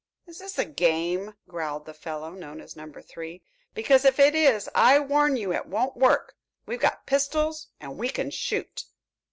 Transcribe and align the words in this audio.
"Is 0.25 0.39
this 0.39 0.57
a 0.57 0.65
game?" 0.65 1.35
growled 1.47 1.85
the 1.85 1.93
fellow, 1.93 2.31
known 2.31 2.59
as 2.59 2.75
Number 2.75 3.03
Three. 3.03 3.43
"Because 3.75 4.03
if 4.03 4.17
it 4.19 4.33
is, 4.33 4.67
I 4.73 4.99
warn 4.99 5.35
you 5.37 5.53
it 5.53 5.67
won't 5.67 5.95
work. 5.95 6.35
We've 6.65 6.79
got 6.81 7.05
pistols 7.05 7.67
and 7.79 7.99
we 7.99 8.09
can 8.09 8.31
shoot." 8.31 8.85